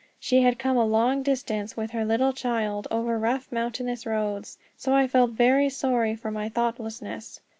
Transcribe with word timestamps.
She 0.19 0.41
had 0.41 0.57
come 0.57 0.77
a 0.77 0.83
long 0.83 1.21
distance, 1.21 1.77
with 1.77 1.91
her 1.91 2.03
little 2.03 2.33
child, 2.33 2.87
over 2.89 3.19
rough 3.19 3.51
mountainous 3.51 4.03
roads, 4.03 4.57
so 4.75 4.95
I 4.95 5.05
felt 5.07 5.33
very 5.33 5.69
sorry 5.69 6.15
for 6.15 6.31
my 6.31 6.49
thoughtlessness. 6.49 7.39